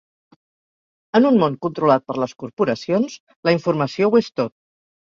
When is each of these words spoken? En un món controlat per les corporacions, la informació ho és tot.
En 1.19 1.27
un 1.31 1.37
món 1.43 1.59
controlat 1.67 2.07
per 2.09 2.17
les 2.23 2.35
corporacions, 2.45 3.21
la 3.49 3.57
informació 3.61 4.13
ho 4.15 4.27
és 4.27 4.37
tot. 4.43 4.57